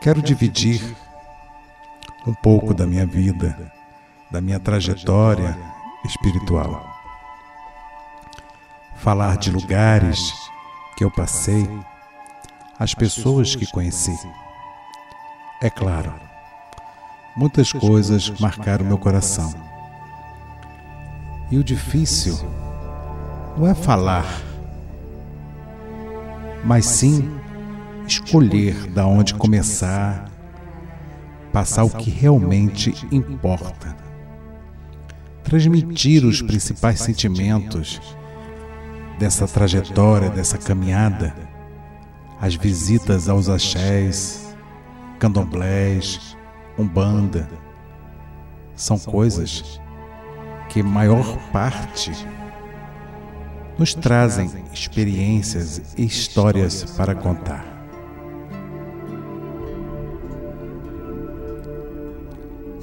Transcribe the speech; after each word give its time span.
Quero 0.00 0.22
dividir 0.22 0.96
um 2.24 2.32
pouco 2.32 2.72
da 2.72 2.86
minha 2.86 3.04
vida, 3.04 3.72
da 4.30 4.40
minha 4.40 4.60
trajetória 4.60 5.58
espiritual. 6.04 6.86
Falar 8.96 9.36
de 9.36 9.50
lugares 9.50 10.32
que 10.96 11.02
eu 11.02 11.10
passei, 11.10 11.68
as 12.78 12.94
pessoas 12.94 13.56
que 13.56 13.66
conheci. 13.72 14.16
É 15.60 15.68
claro, 15.68 16.14
muitas 17.36 17.72
coisas 17.72 18.30
marcaram 18.38 18.84
meu 18.84 18.98
coração. 18.98 19.52
E 21.50 21.58
o 21.58 21.64
difícil 21.64 22.38
não 23.56 23.66
é 23.66 23.74
falar, 23.74 24.26
mas 26.64 26.86
sim 26.86 27.37
escolher 28.08 28.74
da 28.90 29.06
onde 29.06 29.34
começar, 29.34 30.30
passar 31.52 31.84
o 31.84 31.90
que 31.90 32.10
realmente 32.10 32.94
importa, 33.12 33.96
transmitir 35.44 36.24
os 36.24 36.40
principais 36.40 37.00
sentimentos 37.00 38.00
dessa 39.18 39.46
trajetória, 39.46 40.30
dessa 40.30 40.56
caminhada, 40.56 41.34
as 42.40 42.54
visitas 42.54 43.28
aos 43.28 43.48
axés, 43.48 44.54
candomblés, 45.18 46.36
umbanda, 46.78 47.48
são 48.76 48.98
coisas 48.98 49.80
que 50.68 50.82
maior 50.82 51.36
parte 51.50 52.12
nos 53.78 53.94
trazem 53.94 54.50
experiências 54.72 55.94
e 55.96 56.04
histórias 56.04 56.84
para 56.96 57.14
contar. 57.14 57.77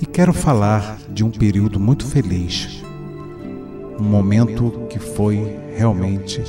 E 0.06 0.08
quero 0.08 0.34
falar 0.34 1.00
de 1.10 1.24
um 1.26 1.32
período 1.32 1.80
muito 1.80 2.06
feliz, 2.06 2.84
um 4.00 4.04
momento 4.04 4.86
que 4.88 5.00
foi 5.00 5.58
realmente 5.76 6.44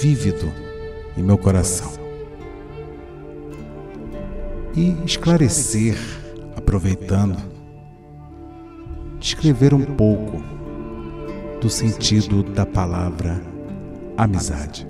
vívido 0.00 0.48
em 1.16 1.20
meu 1.20 1.36
coração. 1.36 1.90
E 4.76 4.96
esclarecer, 5.04 5.96
aproveitando, 6.56 7.36
descrever 9.18 9.74
um 9.74 9.84
pouco 9.84 10.40
do 11.60 11.68
sentido 11.68 12.44
da 12.44 12.64
palavra 12.64 13.42
amizade. 14.16 14.86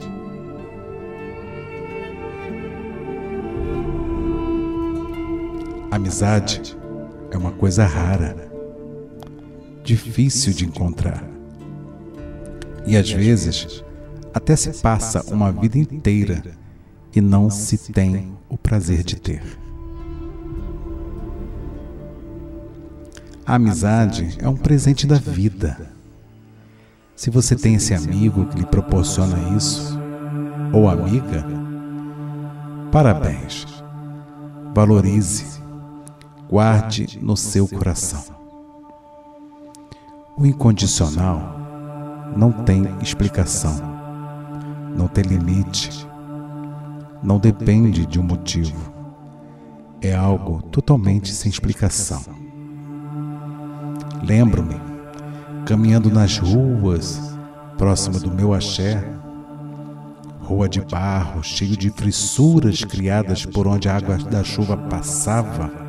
Amizade 5.90 6.83
é 7.34 7.38
uma 7.38 7.52
coisa 7.52 7.84
rara, 7.84 8.50
difícil 9.82 10.52
de 10.52 10.64
encontrar. 10.64 11.24
E 12.86 12.96
às 12.96 13.10
vezes 13.10 13.84
até 14.32 14.54
se 14.56 14.80
passa 14.80 15.22
uma 15.32 15.50
vida 15.50 15.78
inteira 15.78 16.42
e 17.14 17.20
não 17.20 17.50
se 17.50 17.92
tem 17.92 18.36
o 18.48 18.56
prazer 18.56 19.02
de 19.02 19.16
ter. 19.16 19.42
A 23.46 23.56
amizade 23.56 24.36
é 24.38 24.48
um 24.48 24.56
presente 24.56 25.06
da 25.06 25.16
vida. 25.16 25.92
Se 27.14 27.30
você 27.30 27.54
tem 27.54 27.74
esse 27.74 27.94
amigo 27.94 28.46
que 28.46 28.58
lhe 28.58 28.66
proporciona 28.66 29.56
isso, 29.56 29.98
ou 30.72 30.88
amiga, 30.88 31.44
parabéns. 32.90 33.66
Valorize 34.74 35.63
guarde 36.48 37.18
no 37.22 37.36
seu 37.36 37.66
coração. 37.66 38.24
O 40.36 40.44
incondicional 40.44 41.56
não 42.36 42.50
tem 42.52 42.88
explicação, 43.00 43.80
não 44.96 45.06
tem 45.06 45.24
limite, 45.24 46.06
não 47.22 47.38
depende 47.38 48.04
de 48.04 48.18
um 48.18 48.22
motivo. 48.22 48.92
É 50.00 50.14
algo 50.14 50.60
totalmente 50.62 51.32
sem 51.32 51.50
explicação. 51.50 52.22
Lembro-me, 54.22 54.76
caminhando 55.64 56.10
nas 56.10 56.38
ruas, 56.38 57.20
próximo 57.78 58.18
do 58.18 58.30
meu 58.30 58.52
axé, 58.52 59.02
rua 60.40 60.68
de 60.68 60.80
barro, 60.80 61.42
cheio 61.42 61.76
de 61.76 61.90
fissuras 61.90 62.84
criadas 62.84 63.46
por 63.46 63.66
onde 63.66 63.88
a 63.88 63.96
água 63.96 64.18
da 64.18 64.44
chuva 64.44 64.76
passava, 64.76 65.83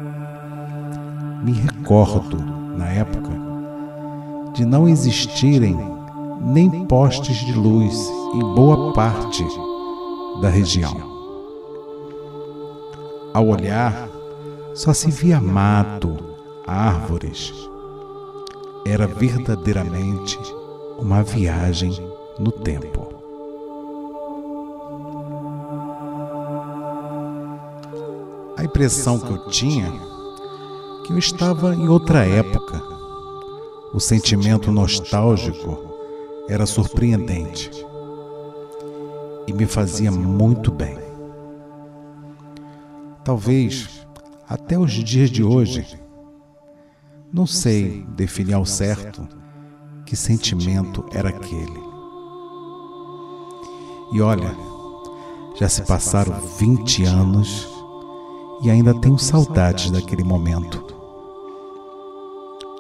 me 1.45 1.51
recordo, 1.51 2.37
na 2.75 2.87
época, 2.87 3.29
de 4.55 4.65
não 4.65 4.89
existirem 4.89 5.77
nem 6.41 6.85
postes 6.87 7.37
de 7.37 7.53
luz 7.53 7.95
em 8.33 8.39
boa 8.39 8.91
parte 8.93 9.45
da 10.41 10.49
região. 10.49 10.95
Ao 13.31 13.47
olhar, 13.47 14.09
só 14.73 14.91
se 14.91 15.11
via 15.11 15.39
mato, 15.39 16.17
árvores. 16.65 17.53
Era 18.83 19.05
verdadeiramente 19.05 20.39
uma 20.97 21.21
viagem 21.21 21.91
no 22.39 22.51
tempo. 22.51 23.07
A 28.57 28.63
impressão 28.63 29.19
que 29.19 29.29
eu 29.29 29.47
tinha 29.49 30.14
que 31.05 31.13
eu 31.13 31.19
estava 31.19 31.75
em 31.75 31.87
outra 31.87 32.25
época. 32.25 32.81
O 33.93 33.99
sentimento 33.99 34.71
nostálgico 34.71 35.77
era 36.49 36.65
surpreendente 36.65 37.69
e 39.47 39.53
me 39.53 39.67
fazia 39.67 40.11
muito 40.11 40.71
bem. 40.71 40.97
Talvez 43.23 44.03
até 44.49 44.79
os 44.79 44.91
dias 44.91 45.29
de 45.29 45.43
hoje, 45.43 45.85
não 47.31 47.45
sei 47.45 48.03
definir 48.15 48.55
ao 48.55 48.65
certo 48.65 49.27
que 50.07 50.15
sentimento 50.15 51.05
era 51.13 51.29
aquele. 51.29 51.83
E 54.11 54.21
olha, 54.21 54.55
já 55.55 55.69
se 55.69 55.83
passaram 55.83 56.39
20 56.57 57.03
anos 57.03 57.69
e 58.63 58.71
ainda 58.71 58.99
tenho 58.99 59.19
saudades 59.19 59.91
daquele 59.91 60.23
momento 60.23 60.94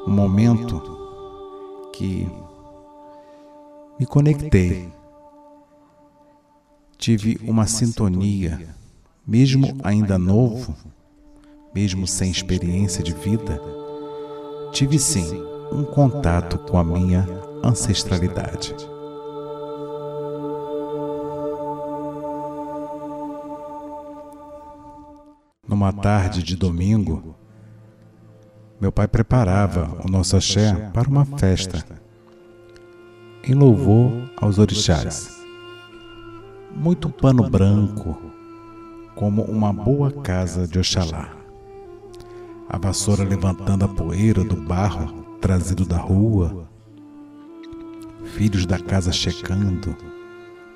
um 0.05 0.11
momento 0.11 0.81
que 1.93 2.27
me 3.99 4.05
conectei, 4.05 4.91
tive 6.97 7.39
uma 7.43 7.65
sintonia, 7.65 8.75
mesmo 9.25 9.77
ainda 9.83 10.17
novo, 10.17 10.75
mesmo 11.73 12.05
sem 12.05 12.29
experiência 12.29 13.03
de 13.03 13.13
vida, 13.13 13.61
tive 14.71 14.99
sim 14.99 15.41
um 15.71 15.83
contato 15.83 16.59
com 16.59 16.77
a 16.77 16.83
minha 16.83 17.25
ancestralidade. 17.63 18.75
Numa 25.67 25.91
tarde 25.91 26.43
de 26.43 26.55
domingo, 26.55 27.35
meu 28.79 28.91
pai 28.91 29.07
preparava 29.07 29.97
o 30.03 30.11
nosso 30.11 30.35
axé 30.35 30.73
para 30.93 31.09
uma 31.09 31.25
festa, 31.25 31.85
em 33.43 33.53
louvor 33.53 34.29
aos 34.35 34.59
orixás. 34.59 35.43
Muito 36.75 37.09
pano 37.09 37.49
branco, 37.49 38.17
como 39.15 39.43
uma 39.43 39.71
boa 39.71 40.11
casa 40.11 40.67
de 40.67 40.77
Oxalá. 40.77 41.31
A 42.67 42.77
vassoura 42.77 43.23
levantando 43.23 43.85
a 43.85 43.87
poeira 43.87 44.43
do 44.43 44.57
barro 44.57 45.23
trazido 45.39 45.85
da 45.85 45.97
rua. 45.97 46.67
Filhos 48.25 48.65
da 48.65 48.77
casa 48.77 49.11
checando. 49.11 49.95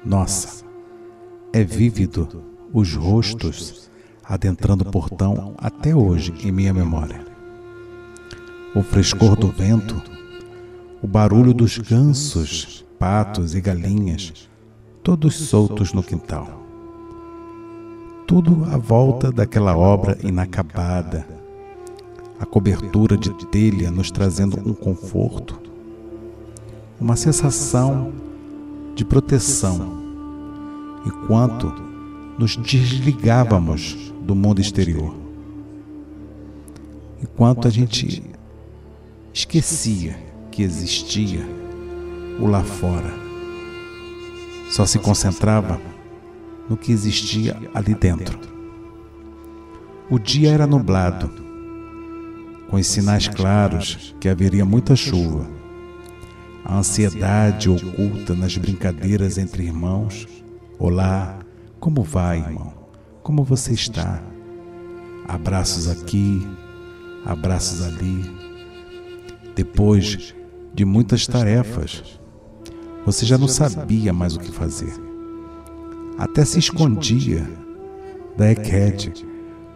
Nossa, 0.05 0.63
é 1.51 1.63
vívido 1.63 2.45
os 2.71 2.93
rostos 2.93 3.89
adentrando 4.23 4.87
o 4.87 4.91
portão 4.91 5.53
até 5.57 5.93
hoje 5.93 6.33
em 6.43 6.51
minha 6.51 6.73
memória 6.73 7.28
o 8.75 8.83
frescor 8.83 9.35
do 9.35 9.47
vento, 9.47 9.99
o 11.01 11.07
barulho 11.07 11.53
dos 11.53 11.77
gansos, 11.77 12.85
patos 12.99 13.55
e 13.55 13.61
galinhas, 13.61 14.47
todos 15.01 15.35
soltos 15.35 15.91
no 15.91 16.03
quintal. 16.03 16.63
Tudo 18.27 18.65
à 18.71 18.77
volta 18.77 19.31
daquela 19.31 19.75
obra 19.75 20.17
inacabada, 20.23 21.25
a 22.39 22.45
cobertura 22.45 23.17
de 23.17 23.33
telha 23.47 23.89
nos 23.89 24.11
trazendo 24.11 24.59
um 24.59 24.73
conforto, 24.73 25.59
uma 26.99 27.15
sensação 27.15 28.13
de 28.93 29.03
proteção, 29.03 29.97
enquanto 31.05 31.73
nos 32.37 32.55
desligávamos 32.55 34.13
do 34.21 34.35
mundo 34.35 34.61
exterior. 34.61 35.15
enquanto 37.21 37.67
a 37.67 37.71
gente 37.71 38.23
esquecia 39.39 40.17
que 40.51 40.63
existia 40.63 41.45
o 42.39 42.45
lá 42.45 42.61
fora. 42.61 43.13
Só 44.69 44.85
se 44.85 44.99
concentrava 44.99 45.79
no 46.69 46.75
que 46.75 46.91
existia 46.91 47.57
ali 47.73 47.95
dentro. 47.95 48.37
O 50.09 50.19
dia 50.19 50.51
era 50.51 50.67
nublado, 50.67 51.31
com 52.69 52.75
os 52.75 52.85
sinais 52.85 53.29
claros 53.29 54.13
que 54.19 54.27
haveria 54.27 54.65
muita 54.65 54.93
chuva. 54.95 55.47
A 56.65 56.77
ansiedade 56.77 57.69
oculta 57.69 58.35
nas 58.35 58.57
brincadeiras 58.57 59.37
entre 59.37 59.63
irmãos. 59.63 60.27
Olá, 60.77 61.39
como 61.79 62.03
vai, 62.03 62.39
irmão? 62.39 62.73
Como 63.23 63.43
você 63.45 63.71
está? 63.73 64.21
Abraços 65.27 65.87
aqui, 65.87 66.45
abraços 67.25 67.81
ali. 67.81 68.48
Depois 69.59 70.33
de 70.73 70.85
muitas 70.85 71.27
tarefas, 71.27 72.17
você 73.05 73.25
já 73.25 73.37
não 73.37 73.49
sabia 73.49 74.13
mais 74.13 74.37
o 74.37 74.39
que 74.39 74.53
fazer. 74.53 74.93
Até 76.17 76.45
se 76.45 76.59
escondia 76.59 77.45
da 78.37 78.53
Eked 78.53 79.11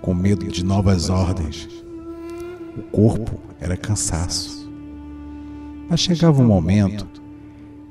com 0.01 0.13
medo 0.13 0.47
de 0.47 0.63
novas 0.63 1.09
ordens. 1.09 1.67
O 2.77 2.81
corpo 2.93 3.37
era 3.59 3.75
cansaço. 3.75 4.71
Mas 5.89 5.99
chegava 5.99 6.41
um 6.41 6.47
momento 6.47 7.05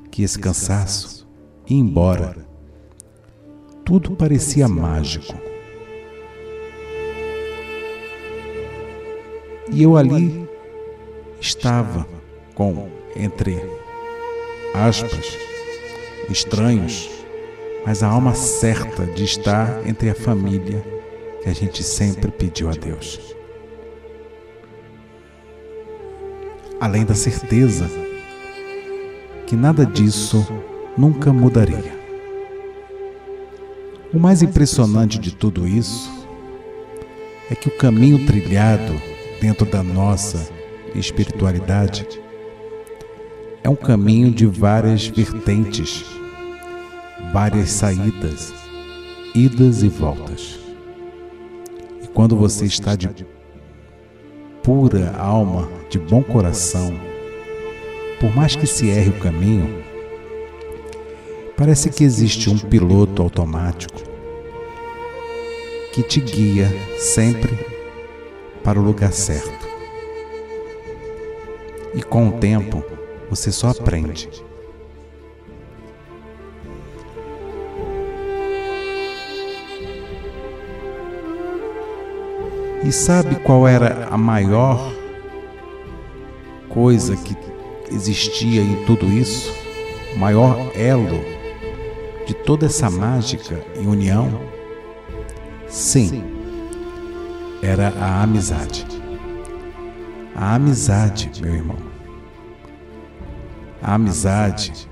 que 0.09 0.23
esse 0.23 0.39
cansaço 0.39 1.27
ia 1.69 1.77
embora. 1.77 2.35
Tudo 3.85 4.15
parecia 4.15 4.67
mágico. 4.67 5.37
E 9.71 9.83
eu 9.83 9.95
ali 9.95 10.42
estava 11.43 12.07
com, 12.55 12.89
entre 13.17 13.61
aspas, 14.73 15.37
estranhos, 16.29 17.09
mas 17.85 18.01
a 18.01 18.07
alma 18.07 18.33
certa 18.33 19.05
de 19.05 19.25
estar 19.25 19.85
entre 19.85 20.09
a 20.09 20.15
família 20.15 20.81
que 21.43 21.49
a 21.49 21.53
gente 21.53 21.83
sempre 21.83 22.31
pediu 22.31 22.69
a 22.69 22.71
Deus. 22.71 23.19
Além 26.79 27.03
da 27.03 27.13
certeza 27.13 27.89
que 29.45 29.55
nada 29.57 29.85
disso 29.85 30.47
nunca 30.97 31.33
mudaria. 31.33 32.01
O 34.13 34.19
mais 34.19 34.41
impressionante 34.41 35.19
de 35.19 35.35
tudo 35.35 35.67
isso 35.67 36.09
é 37.51 37.55
que 37.55 37.67
o 37.67 37.77
caminho 37.77 38.25
trilhado 38.25 38.93
dentro 39.41 39.65
da 39.65 39.83
nossa 39.83 40.52
espiritualidade 40.99 42.07
é 43.63 43.69
um 43.69 43.75
caminho 43.75 44.29
de 44.29 44.45
várias 44.45 45.07
vertentes, 45.07 46.05
várias 47.31 47.69
saídas, 47.71 48.53
idas 49.33 49.83
e 49.83 49.87
voltas. 49.87 50.59
Quando 52.13 52.35
você 52.35 52.65
está 52.65 52.95
de 52.95 53.09
pura 54.61 55.15
alma, 55.17 55.69
de 55.89 55.97
bom 55.97 56.21
coração, 56.21 56.93
por 58.19 58.35
mais 58.35 58.55
que 58.55 58.67
se 58.67 58.89
erre 58.89 59.09
o 59.09 59.19
caminho, 59.19 59.83
parece 61.57 61.89
que 61.89 62.03
existe 62.03 62.49
um 62.49 62.57
piloto 62.57 63.21
automático 63.21 64.01
que 65.93 66.03
te 66.03 66.19
guia 66.19 66.69
sempre 66.97 67.57
para 68.63 68.79
o 68.79 68.83
lugar 68.83 69.13
certo. 69.13 69.62
E 71.93 72.01
com 72.01 72.29
o 72.29 72.31
tempo, 72.33 72.83
você 73.29 73.51
só 73.51 73.69
aprende. 73.69 74.29
E 82.83 82.91
sabe 82.91 83.35
qual 83.35 83.67
era 83.67 84.07
a 84.11 84.17
maior 84.17 84.93
coisa 86.67 87.15
que 87.15 87.37
existia 87.89 88.61
em 88.61 88.83
tudo 88.85 89.05
isso? 89.05 89.53
O 90.15 90.19
maior 90.19 90.71
elo 90.75 91.23
de 92.25 92.33
toda 92.33 92.65
essa 92.65 92.89
mágica 92.89 93.63
e 93.79 93.85
união? 93.85 94.41
Sim, 95.67 96.23
era 97.61 97.89
a 97.99 98.21
amizade. 98.23 99.02
A 100.35 100.55
amizade, 100.55 101.31
meu 101.41 101.53
irmão. 101.53 101.77
A 103.81 103.93
amizade 103.93 104.89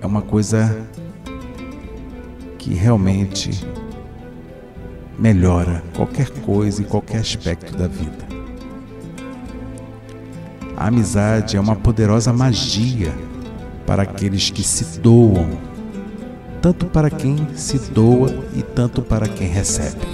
é 0.00 0.06
uma 0.06 0.22
coisa 0.22 0.76
que 2.58 2.74
realmente 2.74 3.50
melhora 5.16 5.84
qualquer 5.94 6.30
coisa 6.30 6.82
e 6.82 6.84
qualquer 6.84 7.18
aspecto 7.18 7.76
da 7.76 7.86
vida. 7.86 8.26
A 10.76 10.88
amizade 10.88 11.56
é 11.56 11.60
uma 11.60 11.76
poderosa 11.76 12.32
magia 12.32 13.14
para 13.86 14.02
aqueles 14.02 14.50
que 14.50 14.64
se 14.64 14.98
doam, 14.98 15.48
tanto 16.60 16.86
para 16.86 17.08
quem 17.08 17.54
se 17.54 17.78
doa 17.90 18.30
e 18.54 18.62
tanto 18.62 19.00
para 19.00 19.28
quem 19.28 19.46
recebe. 19.46 20.06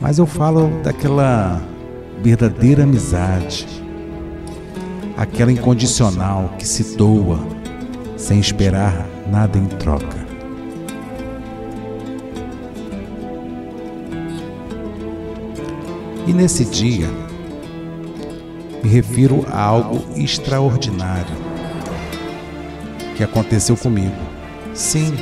Mas 0.00 0.18
eu 0.18 0.26
falo 0.26 0.68
daquela 0.82 1.62
verdadeira 2.22 2.84
amizade, 2.84 3.66
aquela 5.16 5.52
incondicional 5.52 6.54
que 6.58 6.66
se 6.66 6.96
doa 6.96 7.38
sem 8.16 8.38
esperar 8.40 9.06
nada 9.30 9.58
em 9.58 9.66
troca. 9.66 10.26
E 16.26 16.32
nesse 16.32 16.64
dia, 16.64 17.08
me 18.82 18.90
refiro 18.90 19.46
a 19.48 19.62
algo 19.62 20.04
extraordinário 20.16 21.36
que 23.16 23.22
aconteceu 23.22 23.76
comigo. 23.76 24.14
Sim, 24.74 25.14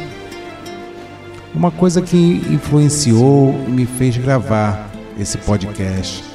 uma 1.54 1.70
coisa 1.70 2.02
que 2.02 2.42
influenciou 2.50 3.54
e 3.68 3.70
me 3.70 3.86
fez 3.86 4.16
gravar 4.16 4.90
esse 5.18 5.38
podcast. 5.38 6.33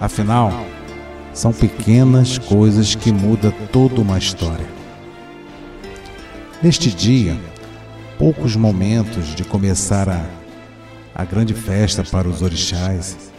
Afinal, 0.00 0.50
são 1.34 1.52
pequenas 1.52 2.38
coisas 2.38 2.94
que 2.94 3.12
mudam 3.12 3.52
toda 3.70 4.00
uma 4.00 4.16
história. 4.16 4.66
Neste 6.62 6.90
dia, 6.90 7.38
poucos 8.18 8.56
momentos 8.56 9.34
de 9.34 9.44
começar 9.44 10.08
a, 10.08 10.24
a 11.14 11.22
grande 11.22 11.52
festa 11.52 12.02
para 12.02 12.26
os 12.26 12.40
orixás, 12.40 13.30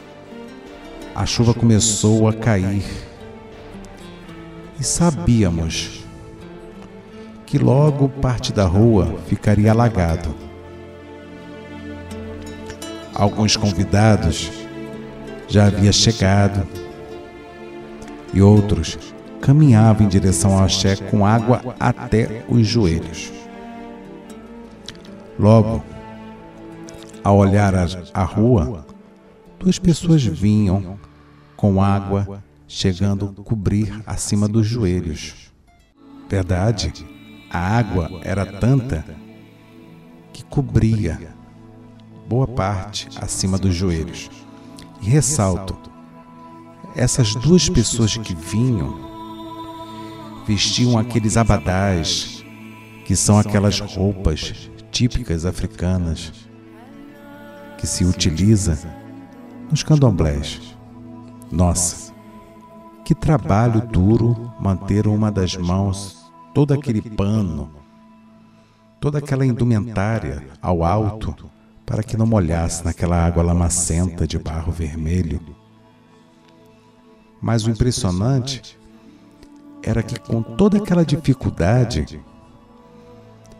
a 1.16 1.26
chuva 1.26 1.52
começou 1.52 2.28
a 2.30 2.34
cair 2.34 2.86
e 4.80 4.84
sabíamos 4.84 6.06
que 7.48 7.58
logo 7.58 8.08
parte 8.08 8.54
da 8.54 8.66
rua 8.66 9.18
ficaria 9.28 9.72
alagado. 9.72 10.34
Alguns 13.16 13.58
convidados 13.58 14.61
já 15.52 15.68
haviam 15.68 15.92
chegado 15.92 16.66
e 18.34 18.42
outros 18.42 18.98
caminhavam 19.42 20.06
em 20.06 20.10
direção 20.10 20.58
ao 20.58 20.64
axé 20.64 20.96
com 20.96 21.26
água 21.26 21.76
até 21.78 22.46
os 22.48 22.66
joelhos. 22.66 23.34
Logo, 25.38 25.84
ao 27.22 27.38
olhar 27.38 27.76
a, 27.76 27.86
a 28.14 28.24
rua, 28.24 28.86
duas 29.60 29.78
pessoas 29.78 30.24
vinham 30.24 30.98
com 31.58 31.84
água 31.84 32.42
chegando 32.66 33.36
a 33.38 33.44
cobrir 33.44 34.02
acima 34.06 34.48
dos 34.48 34.66
joelhos. 34.66 35.52
Verdade, 36.30 36.94
a 37.50 37.60
água 37.60 38.22
era 38.24 38.46
tanta 38.46 39.04
que 40.32 40.46
cobria 40.46 41.36
boa 42.26 42.48
parte 42.48 43.10
acima 43.20 43.58
dos 43.58 43.76
joelhos. 43.76 44.30
E 45.02 45.10
ressalto, 45.10 45.76
essas 46.96 47.34
duas 47.34 47.68
pessoas 47.68 48.16
que 48.18 48.36
vinham 48.36 49.00
vestiam 50.46 50.98
aqueles 50.98 51.38
abadás, 51.38 52.44
que 53.06 53.16
são 53.16 53.40
aquelas 53.40 53.80
roupas 53.80 54.70
típicas 54.92 55.46
africanas 55.46 56.32
que 57.78 57.88
se 57.88 58.06
utiliza 58.06 58.78
nos 59.70 59.82
candomblés. 59.82 60.78
Nossa, 61.52 62.14
que 63.04 63.16
trabalho 63.16 63.82
duro 63.82 64.54
manter 64.60 65.08
uma 65.08 65.32
das 65.32 65.58
mãos 65.58 66.32
todo 66.54 66.74
aquele 66.74 67.02
pano, 67.02 67.72
toda 69.00 69.18
aquela 69.18 69.46
indumentária 69.46 70.44
ao 70.62 70.84
alto 70.84 71.51
para 71.92 72.04
que 72.04 72.16
não 72.16 72.26
molhasse 72.26 72.86
naquela 72.86 73.18
água 73.22 73.44
lamacenta 73.44 74.26
de 74.26 74.40
barro 74.40 74.72
vermelho. 74.72 75.42
Mas 77.42 77.66
o 77.66 77.70
impressionante 77.70 78.80
era 79.84 80.02
que, 80.02 80.18
com 80.18 80.42
toda 80.42 80.78
aquela 80.78 81.04
dificuldade, 81.04 82.24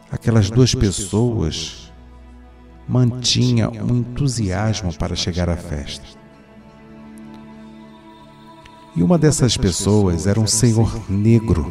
aquelas 0.10 0.50
duas 0.50 0.74
pessoas 0.74 1.92
mantinham 2.88 3.70
um 3.74 3.98
entusiasmo 3.98 4.94
para 4.98 5.14
chegar 5.14 5.50
à 5.50 5.58
festa. 5.58 6.06
E 8.96 9.04
uma 9.04 9.18
dessas 9.18 9.58
pessoas 9.58 10.26
era 10.26 10.40
um 10.40 10.48
senhor 10.48 11.04
negro, 11.12 11.70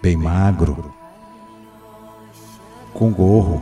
bem 0.00 0.16
magro, 0.16 0.94
com 2.94 3.12
gorro 3.12 3.60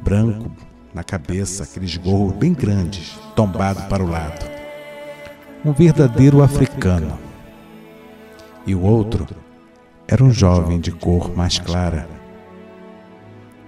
branco 0.00 0.67
na 0.98 1.04
cabeça, 1.04 1.62
aqueles 1.62 1.96
gorros 1.96 2.34
bem 2.34 2.52
grandes, 2.52 3.16
tombado 3.36 3.82
para 3.88 4.02
o 4.02 4.10
lado. 4.10 4.44
Um 5.64 5.72
verdadeiro 5.72 6.42
africano. 6.42 7.16
E 8.66 8.74
o 8.74 8.82
outro 8.82 9.24
era 10.08 10.24
um 10.24 10.32
jovem 10.32 10.80
de 10.80 10.90
cor 10.90 11.32
mais 11.36 11.56
clara. 11.60 12.08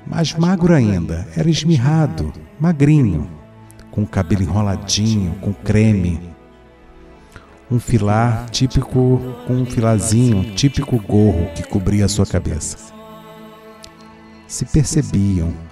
Mais 0.04 0.34
magro 0.34 0.74
ainda, 0.74 1.24
era 1.36 1.48
esmirrado, 1.48 2.32
magrinho, 2.58 3.30
com 3.92 4.02
o 4.02 4.08
cabelo 4.08 4.42
enroladinho, 4.42 5.36
com 5.36 5.52
creme. 5.52 6.20
Um 7.70 7.78
filar 7.78 8.50
típico, 8.50 9.20
com 9.46 9.52
um 9.54 9.66
filazinho, 9.66 10.52
típico 10.56 10.98
gorro 10.98 11.48
que 11.54 11.62
cobria 11.62 12.06
a 12.06 12.08
sua 12.08 12.26
cabeça. 12.26 12.92
Se 14.48 14.64
percebiam 14.64 15.69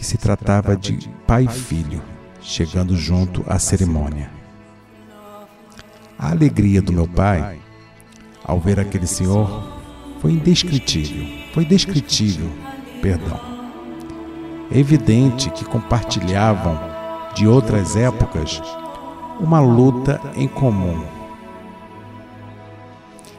que 0.00 0.06
se 0.06 0.16
tratava 0.16 0.74
de 0.74 0.98
pai 1.26 1.44
e 1.44 1.48
filho, 1.48 2.02
chegando 2.40 2.96
junto 2.96 3.44
à 3.46 3.58
cerimônia. 3.58 4.30
A 6.18 6.30
alegria 6.30 6.80
do 6.80 6.90
meu 6.90 7.06
pai 7.06 7.60
ao 8.42 8.58
ver 8.58 8.80
aquele 8.80 9.06
senhor 9.06 9.62
foi 10.18 10.32
indescritível, 10.32 11.26
foi 11.52 11.66
descritível, 11.66 12.48
perdão. 13.02 13.38
É 14.72 14.78
evidente 14.78 15.50
que 15.50 15.66
compartilhavam 15.66 16.80
de 17.34 17.46
outras 17.46 17.94
épocas 17.94 18.62
uma 19.38 19.60
luta 19.60 20.18
em 20.34 20.48
comum. 20.48 21.04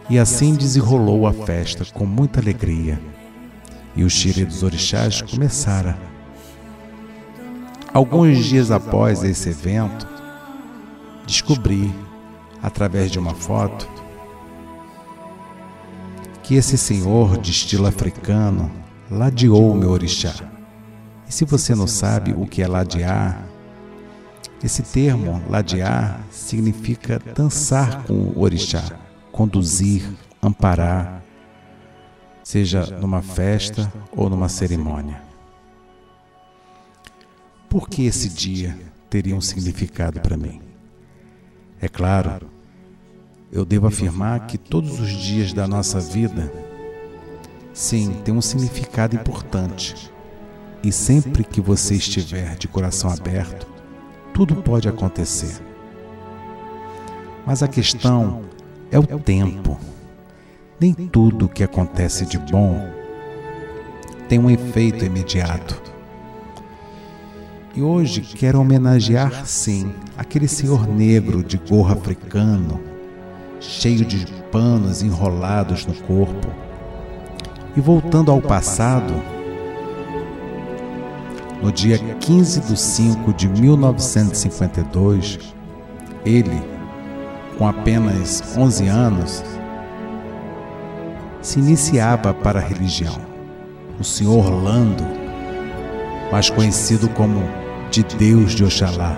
E 0.07 0.19
assim 0.19 0.53
desenrolou 0.53 1.25
a 1.25 1.33
festa 1.33 1.83
com 1.91 2.05
muita 2.05 2.39
alegria. 2.39 3.01
E 3.95 4.03
os 4.03 4.23
dos 4.23 4.61
orixás 4.61 5.23
começaram 5.23 6.10
Alguns 7.93 8.45
dias 8.45 8.71
após 8.71 9.21
esse 9.21 9.49
evento, 9.49 10.07
descobri, 11.27 11.93
através 12.63 13.11
de 13.11 13.19
uma 13.19 13.35
foto, 13.35 13.85
que 16.41 16.55
esse 16.55 16.77
senhor 16.77 17.37
de 17.37 17.51
estilo 17.51 17.85
africano 17.85 18.71
ladeou 19.09 19.75
meu 19.75 19.89
orixá. 19.89 20.33
E 21.27 21.33
se 21.33 21.43
você 21.43 21.75
não 21.75 21.85
sabe 21.85 22.33
o 22.33 22.47
que 22.47 22.61
é 22.61 22.67
ladear, 22.67 23.45
esse 24.63 24.83
termo 24.83 25.43
ladear 25.49 26.21
significa 26.31 27.21
dançar 27.35 28.03
com 28.03 28.13
o 28.13 28.41
orixá, 28.41 28.83
conduzir, 29.33 30.09
amparar, 30.41 31.21
seja 32.41 32.85
numa 33.01 33.21
festa 33.21 33.91
ou 34.15 34.29
numa 34.29 34.47
cerimônia. 34.47 35.30
Por 37.71 37.87
que 37.87 38.05
esse 38.05 38.27
dia 38.27 38.77
teria 39.09 39.33
um 39.33 39.39
significado 39.39 40.19
para 40.19 40.35
mim? 40.35 40.61
É 41.81 41.87
claro, 41.87 42.49
eu 43.49 43.63
devo 43.63 43.87
afirmar 43.87 44.45
que 44.45 44.57
todos 44.57 44.99
os 44.99 45.07
dias 45.07 45.53
da 45.53 45.65
nossa 45.65 45.97
vida, 45.97 46.51
sim, 47.73 48.11
tem 48.25 48.33
um 48.33 48.41
significado 48.41 49.15
importante. 49.15 50.11
E 50.83 50.91
sempre 50.91 51.45
que 51.45 51.61
você 51.61 51.95
estiver 51.95 52.57
de 52.57 52.67
coração 52.67 53.09
aberto, 53.09 53.65
tudo 54.33 54.57
pode 54.57 54.89
acontecer. 54.89 55.61
Mas 57.45 57.63
a 57.63 57.69
questão 57.69 58.41
é 58.91 58.99
o 58.99 59.07
tempo. 59.17 59.79
Nem 60.77 60.93
tudo 60.93 61.47
que 61.47 61.63
acontece 61.63 62.25
de 62.25 62.37
bom 62.37 62.85
tem 64.27 64.39
um 64.39 64.49
efeito 64.49 65.05
imediato. 65.05 65.90
E 67.73 67.81
hoje 67.81 68.19
quero 68.19 68.59
homenagear, 68.59 69.45
sim, 69.45 69.93
aquele 70.17 70.45
senhor 70.45 70.85
negro 70.89 71.41
de 71.41 71.55
gorro 71.57 71.93
africano, 71.93 72.81
cheio 73.61 74.03
de 74.03 74.25
panos 74.51 75.01
enrolados 75.01 75.85
no 75.85 75.93
corpo. 75.93 76.49
E 77.73 77.79
voltando 77.79 78.29
ao 78.29 78.41
passado, 78.41 79.13
no 81.63 81.71
dia 81.71 81.97
15 81.97 82.59
de 82.59 82.77
5 82.77 83.33
de 83.33 83.47
1952, 83.47 85.39
ele, 86.25 86.61
com 87.57 87.65
apenas 87.65 88.43
11 88.57 88.87
anos, 88.89 89.41
se 91.41 91.57
iniciava 91.57 92.33
para 92.33 92.59
a 92.59 92.63
religião. 92.63 93.15
O 93.97 94.03
senhor 94.03 94.45
Orlando, 94.45 95.05
mais 96.29 96.49
conhecido 96.49 97.07
como 97.09 97.60
de 97.91 98.03
Deus 98.03 98.53
de 98.53 98.63
Oxalá. 98.63 99.17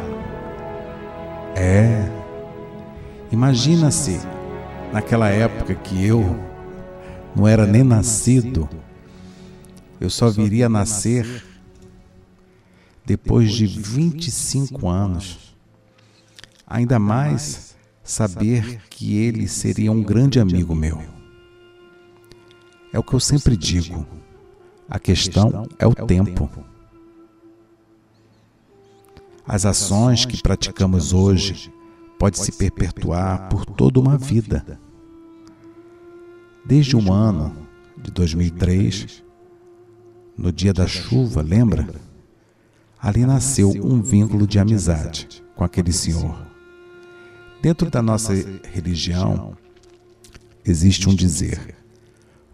É. 1.56 2.10
Imagina-se 3.32 4.20
naquela 4.92 5.30
época 5.30 5.76
que 5.76 6.04
eu 6.04 6.36
não 7.36 7.48
era 7.48 7.68
nem 7.68 7.84
nascido, 7.84 8.68
eu 10.02 10.10
só 10.10 10.28
viria 10.32 10.66
a 10.66 10.70
nascer 10.70 11.46
depois 13.06 13.54
de 13.54 13.68
25 13.68 14.90
anos. 14.90 15.56
Ainda 16.66 16.98
mais 16.98 17.76
saber 18.04 18.82
que 18.90 19.16
ele 19.16 19.48
seria 19.48 19.92
um 19.92 20.02
grande 20.02 20.40
amigo 20.40 20.74
meu. 20.74 21.00
É 22.92 22.98
o 22.98 23.04
que 23.04 23.14
eu 23.14 23.20
sempre 23.20 23.56
digo. 23.56 24.04
A 24.90 24.98
questão 24.98 25.68
é 25.78 25.86
o 25.86 25.94
tempo. 25.94 26.73
As 29.46 29.66
ações 29.66 30.26
que 30.26 30.42
praticamos 30.42 31.12
hoje 31.12 31.72
podem 32.18 32.42
se 32.42 32.52
perpetuar 32.54 33.50
por 33.50 33.66
toda 33.66 34.00
uma 34.00 34.18
vida. 34.18 34.80
Desde 36.66 36.96
um 36.96 37.12
ano 37.12 37.54
de 38.02 38.10
2003, 38.10 39.22
no 40.38 40.50
dia 40.50 40.72
da 40.74 40.88
chuva, 40.88 41.42
lembra? 41.42 41.88
Ali 42.98 43.26
nasceu 43.26 43.70
um 43.70 44.02
vínculo 44.02 44.48
de 44.48 44.60
amizade 44.60 45.44
com 45.56 45.64
aquele 45.66 45.92
senhor. 45.92 46.48
Dentro 47.62 47.90
da 47.90 48.02
nossa 48.02 48.34
religião, 48.72 49.58
existe 50.66 51.10
um 51.10 51.14
dizer: 51.14 51.76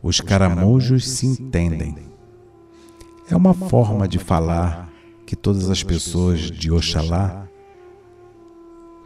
os 0.01 0.19
caramujos 0.19 1.07
se 1.07 1.27
entendem. 1.27 1.95
É 3.29 3.35
uma 3.35 3.53
forma 3.53 4.07
de 4.07 4.17
falar 4.17 4.88
que 5.29 5.35
todas 5.35 5.69
as 5.69 5.83
pessoas 5.83 6.39
de 6.49 6.71
Oxalá 6.71 7.47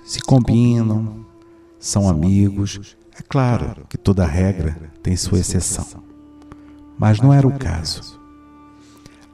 se 0.05 0.21
combinam, 0.21 1.25
são 1.77 2.07
amigos. 2.07 2.95
É 3.19 3.21
claro 3.21 3.85
que 3.89 3.97
toda 3.97 4.25
regra 4.25 4.89
tem 5.01 5.17
sua 5.17 5.39
exceção, 5.39 5.85
mas 6.97 7.19
não 7.19 7.33
era 7.33 7.45
o 7.45 7.59
caso. 7.59 8.17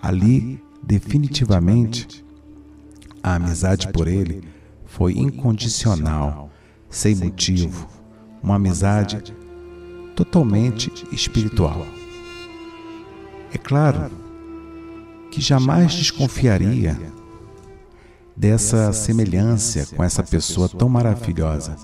Ali, 0.02 0.60
definitivamente, 0.82 2.26
a 3.22 3.36
amizade 3.36 3.90
por 3.90 4.08
ele 4.08 4.42
foi 4.88 5.14
incondicional, 5.14 6.50
sem 6.90 7.14
motivo, 7.14 7.88
uma 8.42 8.56
amizade 8.56 9.22
totalmente 10.16 10.92
espiritual. 11.12 11.86
É 13.54 13.60
claro 13.60 14.10
que 15.32 15.42
jamais 15.42 15.94
desconfiaria 15.94 17.00
dessa 18.36 18.94
semelhança 18.94 19.86
com 19.96 20.04
essa 20.04 20.24
pessoa 20.24 20.70
tão 20.70 20.88
maravilhosa. 20.88 21.76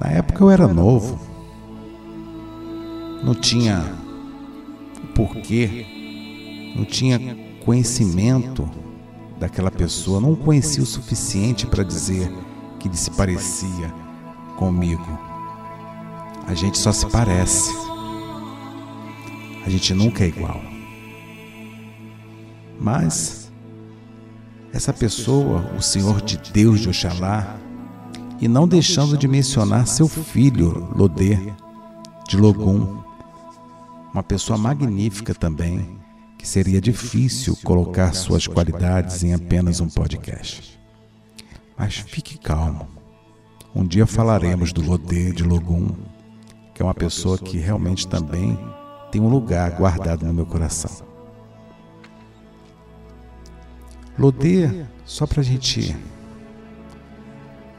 Na 0.00 0.10
época 0.10 0.42
eu 0.42 0.50
era 0.50 0.68
novo, 0.68 1.18
não 3.22 3.34
tinha 3.34 3.84
porquê, 5.14 5.86
não 6.76 6.84
tinha 6.84 7.18
conhecimento 7.64 8.68
daquela 9.38 9.70
pessoa, 9.70 10.20
não 10.20 10.34
conhecia 10.34 10.82
o 10.82 10.86
suficiente 10.86 11.66
para 11.66 11.82
dizer 11.82 12.32
que 12.78 12.88
ele 12.88 12.96
se 12.96 13.10
parecia 13.10 13.92
comigo. 14.56 15.18
A 16.46 16.54
gente 16.54 16.78
só 16.78 16.92
se 16.92 17.06
parece, 17.06 17.70
a 19.64 19.70
gente 19.70 19.94
nunca 19.94 20.24
é 20.24 20.28
igual. 20.28 20.73
Mas 22.80 23.52
essa 24.72 24.92
pessoa, 24.92 25.64
o 25.78 25.80
Senhor 25.80 26.20
de 26.20 26.36
Deus 26.52 26.80
de 26.80 26.88
Oxalá, 26.88 27.56
e 28.40 28.48
não 28.48 28.66
deixando 28.66 29.16
de 29.16 29.28
mencionar 29.28 29.86
seu 29.86 30.08
filho, 30.08 30.88
Lodê, 30.96 31.38
de 32.28 32.36
Logum, 32.36 33.02
uma 34.12 34.22
pessoa 34.22 34.58
magnífica 34.58 35.34
também, 35.34 35.98
que 36.36 36.46
seria 36.46 36.80
difícil 36.80 37.56
colocar 37.62 38.12
suas 38.14 38.46
qualidades 38.46 39.22
em 39.22 39.32
apenas 39.32 39.80
um 39.80 39.88
podcast. 39.88 40.78
Mas 41.78 41.96
fique 41.96 42.36
calmo. 42.36 42.88
Um 43.74 43.84
dia 43.84 44.06
falaremos 44.06 44.72
do 44.72 44.82
Lodê 44.82 45.32
de 45.32 45.42
Logum, 45.42 45.88
que 46.74 46.82
é 46.82 46.84
uma 46.84 46.94
pessoa 46.94 47.38
que 47.38 47.58
realmente 47.58 48.06
também 48.06 48.58
tem 49.10 49.20
um 49.20 49.28
lugar 49.28 49.70
guardado 49.72 50.26
no 50.26 50.34
meu 50.34 50.46
coração. 50.46 51.13
Lodê, 54.18 54.84
só 55.04 55.26
para 55.26 55.40
a 55.40 55.44
gente 55.44 55.96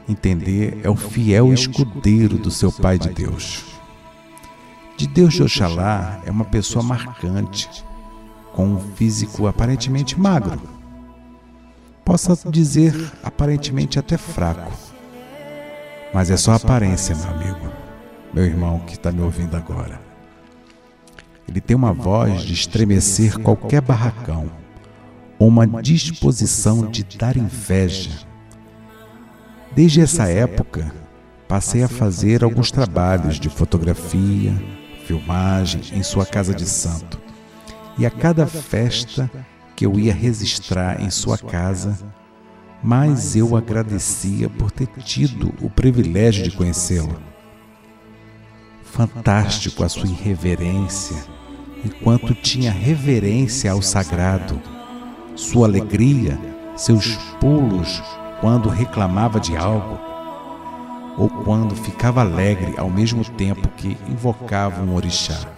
entender, 0.08 0.80
é 0.82 0.90
o 0.90 0.96
fiel 0.96 1.52
escudeiro 1.52 2.38
do 2.38 2.50
seu 2.50 2.70
Pai 2.70 2.98
de 2.98 3.08
Deus. 3.08 3.64
De 4.96 5.06
Deus 5.06 5.34
de 5.34 5.42
Oxalá 5.42 6.20
é 6.24 6.30
uma 6.30 6.44
pessoa 6.44 6.82
marcante, 6.82 7.68
com 8.52 8.66
um 8.66 8.80
físico 8.94 9.46
aparentemente 9.46 10.18
magro. 10.18 10.60
Possa 12.04 12.38
dizer 12.50 12.94
aparentemente 13.22 13.98
até 13.98 14.16
fraco. 14.16 14.72
Mas 16.14 16.30
é 16.30 16.36
só 16.36 16.52
aparência, 16.52 17.14
meu 17.16 17.28
amigo, 17.28 17.72
meu 18.32 18.44
irmão 18.44 18.78
que 18.80 18.94
está 18.94 19.10
me 19.10 19.20
ouvindo 19.20 19.56
agora. 19.56 20.00
Ele 21.48 21.60
tem 21.60 21.76
uma 21.76 21.92
voz 21.92 22.42
de 22.42 22.52
estremecer 22.52 23.38
qualquer 23.40 23.80
barracão, 23.80 24.50
uma 25.38 25.66
disposição 25.82 26.90
de 26.90 27.04
dar 27.04 27.36
inveja. 27.36 28.26
Desde 29.74 30.00
essa 30.00 30.28
época, 30.28 30.90
passei 31.46 31.82
a 31.82 31.88
fazer 31.88 32.42
alguns 32.42 32.70
trabalhos 32.70 33.38
de 33.38 33.48
fotografia, 33.50 34.54
filmagem 35.06 35.82
em 35.92 36.02
sua 36.02 36.24
casa 36.24 36.54
de 36.54 36.66
santo. 36.66 37.20
E 37.98 38.06
a 38.06 38.10
cada 38.10 38.46
festa 38.46 39.30
que 39.74 39.84
eu 39.84 39.98
ia 39.98 40.14
registrar 40.14 41.00
em 41.00 41.10
sua 41.10 41.36
casa, 41.36 41.98
mais 42.82 43.36
eu 43.36 43.56
agradecia 43.56 44.48
por 44.48 44.70
ter 44.70 44.86
tido 45.04 45.52
o 45.60 45.68
privilégio 45.68 46.42
de 46.42 46.50
conhecê-lo. 46.50 47.20
Fantástico 48.82 49.84
a 49.84 49.88
sua 49.88 50.08
irreverência, 50.08 51.16
enquanto 51.84 52.34
tinha 52.34 52.72
reverência 52.72 53.70
ao 53.70 53.82
sagrado, 53.82 54.60
sua 55.36 55.68
alegria, 55.68 56.36
seus 56.74 57.14
pulos 57.38 58.02
quando 58.40 58.68
reclamava 58.68 59.38
de 59.38 59.56
algo, 59.56 59.98
ou 61.16 61.28
quando 61.28 61.76
ficava 61.76 62.20
alegre 62.22 62.74
ao 62.76 62.90
mesmo 62.90 63.24
tempo 63.24 63.68
que 63.76 63.96
invocava 64.08 64.82
um 64.82 64.94
orixá 64.94 65.56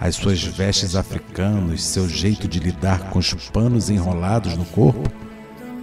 as 0.00 0.16
suas 0.16 0.42
vestes 0.42 0.94
africanas, 0.94 1.82
seu 1.82 2.08
jeito 2.08 2.46
de 2.46 2.58
lidar 2.58 3.10
com 3.10 3.18
os 3.18 3.32
panos 3.50 3.88
enrolados 3.88 4.56
no 4.56 4.64
corpo? 4.66 5.10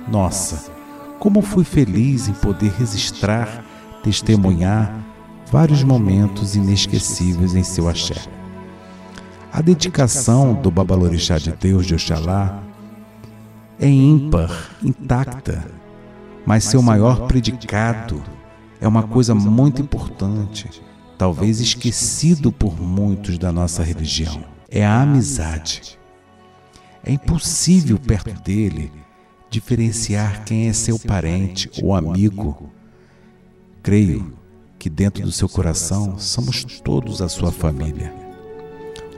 Nossa, 0.07 0.71
como 1.19 1.41
fui 1.41 1.63
feliz 1.63 2.27
em 2.27 2.33
poder 2.33 2.71
registrar, 2.77 3.65
testemunhar 4.03 4.93
vários 5.51 5.83
momentos 5.83 6.55
inesquecíveis 6.55 7.55
em 7.55 7.63
seu 7.63 7.89
axé. 7.89 8.21
A 9.51 9.61
dedicação 9.61 10.53
do 10.53 10.71
Babalorixá 10.71 11.37
de 11.37 11.51
Deus 11.51 11.85
de 11.85 11.95
Oxalá 11.95 12.62
é 13.83 13.89
ímpar, 13.89 14.71
intacta, 14.81 15.65
mas 16.45 16.63
seu 16.63 16.81
maior 16.81 17.27
predicado 17.27 18.21
é 18.79 18.87
uma 18.87 19.03
coisa 19.03 19.33
muito 19.33 19.81
importante 19.81 20.81
talvez 21.17 21.61
esquecido 21.61 22.51
por 22.51 22.77
muitos 22.79 23.37
da 23.37 23.51
nossa 23.51 23.83
religião, 23.83 24.43
é 24.69 24.85
a 24.85 25.01
amizade. 25.01 25.97
É 27.03 27.13
impossível 27.13 27.97
perto 27.99 28.33
dele 28.41 28.91
diferenciar 29.49 30.43
quem 30.43 30.67
é 30.67 30.73
seu 30.73 30.97
parente 30.97 31.69
ou 31.81 31.95
amigo. 31.95 32.69
Creio 33.81 34.33
que 34.79 34.89
dentro 34.89 35.23
do 35.23 35.31
seu 35.31 35.47
coração 35.47 36.17
somos 36.17 36.65
todos 36.81 37.21
a 37.21 37.29
sua 37.29 37.51
família. 37.51 38.13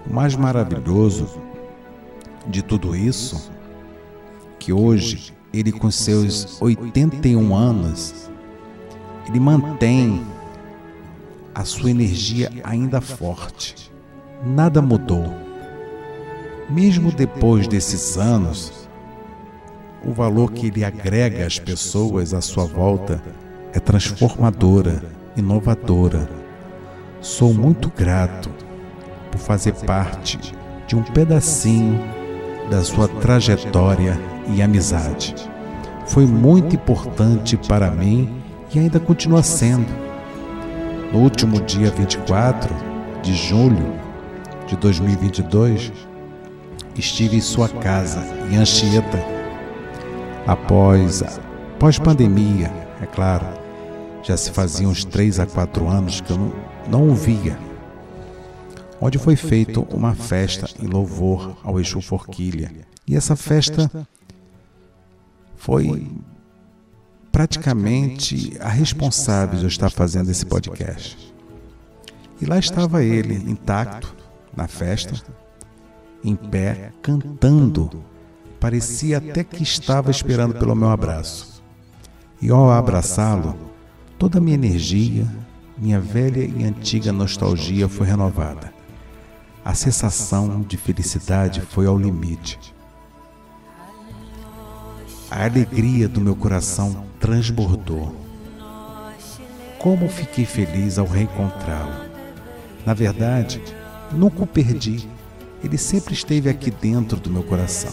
O 0.08 0.13
mais 0.13 0.36
maravilhoso 0.36 1.41
de 2.47 2.62
tudo 2.62 2.95
isso, 2.95 3.51
que 4.65 4.73
hoje 4.73 5.32
ele 5.54 5.71
com 5.71 5.91
seus 5.91 6.60
81 6.60 7.56
anos, 7.56 8.32
ele 9.28 9.39
mantém 9.39 10.23
a 11.54 11.63
sua 11.63 11.91
energia 11.91 12.51
ainda 12.63 12.99
forte. 12.99 13.91
Nada 14.43 14.82
mudou. 14.82 15.32
Mesmo 16.67 17.12
depois 17.12 17.67
desses 17.67 18.17
anos, 18.17 18.89
o 20.04 20.12
valor 20.12 20.51
que 20.51 20.65
ele 20.65 20.84
agrega 20.84 21.45
às 21.45 21.60
pessoas 21.60 22.34
à 22.34 22.41
sua 22.41 22.65
volta 22.65 23.21
é 23.71 23.80
transformadora, 23.80 25.04
inovadora. 25.38 26.28
Sou 27.21 27.54
muito 27.54 27.91
grato 27.95 28.49
por 29.32 29.38
fazer 29.38 29.75
parte 29.86 30.39
de 30.88 30.95
um 30.95 31.04
pedacinho 31.04 31.99
da 32.71 32.84
sua 32.84 33.08
trajetória 33.08 34.19
e 34.47 34.62
amizade. 34.62 35.36
Foi 36.08 36.25
muito 36.25 36.75
importante 36.75 37.58
para 37.58 37.89
mim 37.91 38.41
e 38.73 38.79
ainda 38.79 38.99
continua 38.99 39.41
sendo 39.41 40.05
no 41.12 41.19
último 41.19 41.62
dia 41.62 41.89
24 41.91 42.75
de 43.21 43.34
julho 43.34 43.93
de 44.67 44.75
2022, 44.75 45.93
estive 46.95 47.38
em 47.38 47.41
sua 47.41 47.69
casa, 47.69 48.21
em 48.51 48.58
Anchieta, 48.58 49.23
após 50.45 51.23
pós-pandemia, 51.79 52.71
é 53.01 53.05
claro. 53.05 53.45
Já 54.23 54.36
se 54.36 54.51
faziam 54.51 54.91
uns 54.91 55.05
três 55.05 55.39
a 55.39 55.45
quatro 55.45 55.88
anos 55.88 56.19
que 56.19 56.31
eu 56.31 56.38
não, 56.38 56.53
não 56.89 57.10
o 57.10 57.15
via. 57.15 57.58
Onde 58.99 59.17
foi 59.17 59.36
feita 59.36 59.79
uma 59.79 60.15
festa 60.15 60.67
em 60.81 60.88
louvor 60.88 61.55
ao 61.63 61.79
Exu 61.79 62.01
Forquilha. 62.01 62.71
E 63.08 63.15
essa 63.15 63.36
festa 63.36 63.89
foi 65.65 66.08
praticamente 67.32 68.56
a 68.60 68.69
responsável 68.69 69.58
de 69.58 69.65
eu 69.65 69.67
estar 69.67 69.89
fazendo 69.89 70.30
esse 70.30 70.45
podcast. 70.45 71.34
E 72.39 72.45
lá 72.45 72.60
estava 72.60 73.04
ele, 73.04 73.34
intacto, 73.49 74.15
na 74.56 74.67
festa, 74.67 75.19
em 76.23 76.36
pé, 76.36 76.91
cantando. 77.01 77.89
Parecia 78.60 79.17
até 79.17 79.43
que 79.43 79.63
estava 79.63 80.12
esperando 80.12 80.54
pelo 80.54 80.75
meu 80.75 80.89
abraço. 80.89 81.63
E 82.39 82.51
ao 82.51 82.69
abraçá-lo, 82.69 83.58
toda 84.19 84.38
a 84.38 84.41
minha 84.41 84.54
energia, 84.54 85.25
minha 85.75 85.99
velha 85.99 86.45
e 86.45 86.63
antiga 86.63 87.12
nostalgia 87.12 87.89
foi 87.89 88.06
renovada. 88.06 88.71
A 89.63 89.73
sensação 89.73 90.62
de 90.62 90.78
felicidade 90.78 91.60
foi 91.62 91.88
ao 91.88 91.97
limite. 91.97 92.74
A 95.29 95.43
alegria 95.45 96.07
do 96.07 96.21
meu 96.21 96.35
coração 96.35 97.03
transbordou. 97.19 98.15
Como 99.79 100.07
fiquei 100.07 100.45
feliz 100.45 100.99
ao 100.99 101.07
reencontrá-lo. 101.07 102.05
Na 102.85 102.93
verdade, 102.93 103.61
nunca 104.11 104.43
o 104.43 104.47
perdi. 104.47 105.09
Ele 105.63 105.79
sempre 105.79 106.13
esteve 106.13 106.47
aqui 106.47 106.69
dentro 106.69 107.19
do 107.19 107.31
meu 107.31 107.41
coração. 107.41 107.91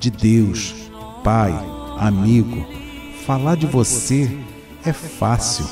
De 0.00 0.10
Deus, 0.10 0.90
Pai, 1.22 1.54
amigo, 1.98 2.66
falar 3.24 3.54
de 3.54 3.66
você 3.66 4.28
é 4.84 4.92
fácil. 4.92 5.66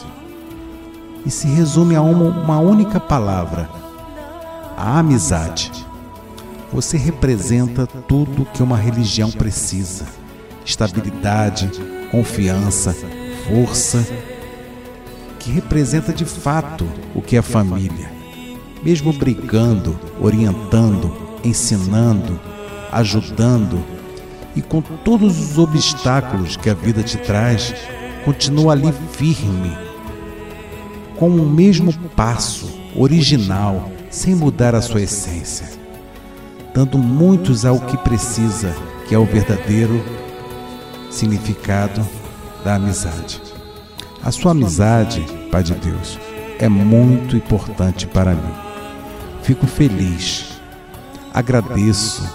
E 1.27 1.31
se 1.31 1.49
resume 1.49 1.97
a 1.97 2.03
uma, 2.03 2.29
uma 2.41 2.59
única 2.61 3.01
palavra: 3.01 3.69
a 4.77 5.01
amizade. 5.01 5.73
Você 6.73 6.97
representa 6.97 7.87
tudo 7.87 8.45
que 8.45 8.63
uma 8.63 8.77
religião 8.77 9.31
precisa 9.31 10.07
estabilidade, 10.69 11.71
confiança, 12.11 12.95
força, 13.47 14.07
que 15.39 15.51
representa 15.51 16.13
de 16.13 16.27
fato 16.27 16.87
o 17.15 17.23
que 17.23 17.37
é 17.37 17.43
família. 17.43 18.13
Mesmo 18.83 19.13
brigando, 19.13 19.99
orientando, 20.21 21.17
ensinando, 21.43 22.39
ajudando 22.93 23.83
e 24.55 24.61
com 24.61 24.83
todos 24.83 25.39
os 25.39 25.59
obstáculos 25.59 26.57
que 26.57 26.69
a 26.69 26.75
vida 26.75 27.03
te 27.03 27.17
traz, 27.17 27.75
continua 28.25 28.73
ali 28.73 28.93
firme, 29.13 29.77
com 31.17 31.31
o 31.31 31.49
mesmo 31.49 31.93
passo, 32.15 32.69
original, 32.95 33.91
sem 34.11 34.35
mudar 34.35 34.75
a 34.75 34.83
sua 34.83 35.03
essência, 35.03 35.69
dando 36.75 36.99
muitos 36.99 37.65
ao 37.65 37.81
que 37.81 37.97
precisa, 37.99 38.75
que 39.09 39.15
é 39.15 39.19
o 39.19 39.25
verdadeiro 39.25 40.03
significado 41.11 42.07
da 42.65 42.75
amizade. 42.75 43.41
A 44.23 44.31
sua 44.31 44.53
amizade, 44.53 45.25
Pai 45.51 45.63
de 45.63 45.75
Deus, 45.75 46.19
é 46.59 46.69
muito 46.69 47.37
importante 47.37 48.07
para 48.07 48.35
mim. 48.35 48.55
Fico 49.43 49.67
feliz, 49.67 50.61
agradeço 51.33 52.29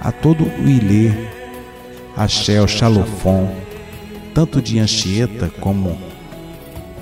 a 0.00 0.10
todo 0.10 0.44
o 0.44 0.68
Ilê, 0.68 1.12
a 2.16 2.26
Shell 2.26 2.66
Xalofon, 2.66 3.54
tanto 4.34 4.60
de 4.60 4.78
Anchieta 4.78 5.50
como 5.60 5.98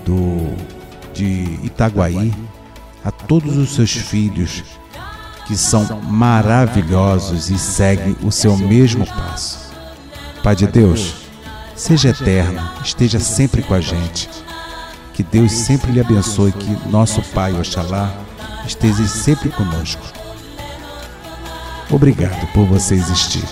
do 0.04 0.54
de 1.12 1.58
Itaguaí, 1.64 2.32
a 3.04 3.10
todos 3.10 3.56
os 3.56 3.74
seus 3.74 3.90
filhos 3.90 4.62
que 5.46 5.56
são 5.56 6.00
maravilhosos 6.02 7.50
e 7.50 7.58
seguem 7.58 8.14
o 8.22 8.30
seu 8.30 8.56
mesmo 8.56 9.06
passo. 9.06 9.67
Pai 10.42 10.54
de 10.54 10.66
Deus, 10.66 11.14
seja 11.74 12.10
eterno, 12.10 12.60
esteja 12.84 13.18
sempre 13.18 13.62
com 13.62 13.74
a 13.74 13.80
gente. 13.80 14.28
Que 15.12 15.22
Deus 15.22 15.50
sempre 15.50 15.90
lhe 15.90 16.00
abençoe, 16.00 16.52
que 16.52 16.88
nosso 16.88 17.20
Pai, 17.34 17.52
Oxalá, 17.54 18.12
esteja 18.66 19.06
sempre 19.06 19.48
conosco. 19.50 20.06
Obrigado 21.90 22.46
por 22.52 22.66
você 22.66 22.94
existir. 22.94 23.44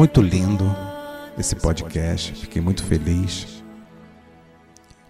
Muito 0.00 0.22
lindo 0.22 0.64
esse 1.38 1.54
podcast, 1.54 2.32
fiquei 2.32 2.62
muito 2.62 2.82
feliz. 2.82 3.62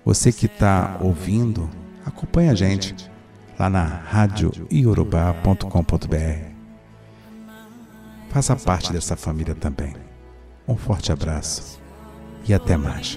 Você 0.04 0.32
que 0.32 0.46
está 0.46 0.98
ouvindo, 1.00 1.70
acompanhe 2.04 2.48
a 2.48 2.56
gente 2.56 2.96
lá 3.56 3.70
na 3.70 3.84
radioiorubá.com.br. 3.84 6.50
Faça 8.30 8.56
parte 8.56 8.92
dessa 8.92 9.14
família 9.14 9.54
também. 9.54 9.94
Um 10.66 10.76
forte 10.76 11.12
abraço 11.12 11.80
e 12.48 12.52
até 12.52 12.76
mais. 12.76 13.16